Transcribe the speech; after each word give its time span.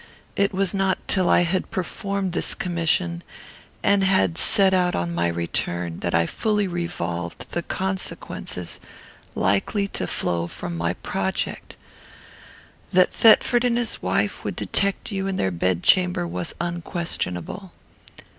It 0.35 0.51
was 0.51 0.73
not 0.73 0.97
till 1.07 1.29
I 1.29 1.41
had 1.41 1.69
performed 1.69 2.31
this 2.31 2.55
commission, 2.55 3.21
and 3.83 4.03
had 4.03 4.35
set 4.35 4.73
out 4.73 4.95
on 4.95 5.13
my 5.13 5.27
return, 5.27 5.99
that 5.99 6.15
I 6.15 6.25
fully 6.25 6.67
revolved 6.67 7.51
the 7.51 7.61
consequences 7.61 8.79
likely 9.35 9.87
to 9.89 10.07
flow 10.07 10.47
from 10.47 10.75
my 10.75 10.93
project. 10.95 11.75
"That 12.89 13.13
Thetford 13.13 13.63
and 13.63 13.77
his 13.77 14.01
wife 14.01 14.43
would 14.43 14.55
detect 14.55 15.11
you 15.11 15.27
in 15.27 15.35
their 15.35 15.51
bedchamber 15.51 16.27
was 16.27 16.55
unquestionable. 16.59 17.71